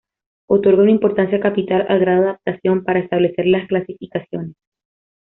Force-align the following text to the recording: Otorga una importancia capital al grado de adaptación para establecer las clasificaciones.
Otorga 0.49 0.81
una 0.81 0.89
importancia 0.89 1.39
capital 1.39 1.85
al 1.87 1.99
grado 1.99 2.21
de 2.23 2.27
adaptación 2.29 2.83
para 2.83 3.01
establecer 3.01 3.45
las 3.45 3.67
clasificaciones. 3.67 4.55